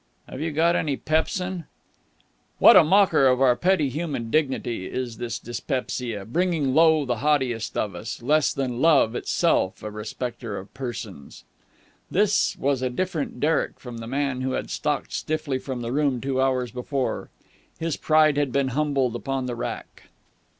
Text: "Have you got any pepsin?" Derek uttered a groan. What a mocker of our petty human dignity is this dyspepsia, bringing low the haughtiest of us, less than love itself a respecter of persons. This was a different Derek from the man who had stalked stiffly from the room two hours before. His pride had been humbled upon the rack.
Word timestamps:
"Have 0.27 0.41
you 0.41 0.49
got 0.51 0.75
any 0.75 0.97
pepsin?" 0.97 1.47
Derek 1.47 1.67
uttered 1.67 1.71
a 1.75 2.57
groan. 2.57 2.57
What 2.57 2.75
a 2.75 2.83
mocker 2.83 3.27
of 3.27 3.39
our 3.39 3.55
petty 3.55 3.87
human 3.89 4.31
dignity 4.31 4.87
is 4.91 5.17
this 5.17 5.37
dyspepsia, 5.37 6.25
bringing 6.25 6.73
low 6.73 7.05
the 7.05 7.17
haughtiest 7.17 7.77
of 7.77 7.93
us, 7.93 8.19
less 8.19 8.51
than 8.51 8.81
love 8.81 9.13
itself 9.13 9.83
a 9.83 9.91
respecter 9.91 10.57
of 10.57 10.73
persons. 10.73 11.43
This 12.09 12.57
was 12.57 12.81
a 12.81 12.89
different 12.89 13.39
Derek 13.39 13.79
from 13.79 13.99
the 13.99 14.07
man 14.07 14.41
who 14.41 14.53
had 14.53 14.71
stalked 14.71 15.13
stiffly 15.13 15.59
from 15.59 15.81
the 15.83 15.91
room 15.91 16.19
two 16.19 16.41
hours 16.41 16.71
before. 16.71 17.29
His 17.79 17.95
pride 17.95 18.37
had 18.37 18.51
been 18.51 18.69
humbled 18.69 19.15
upon 19.15 19.45
the 19.45 19.55
rack. 19.55 20.05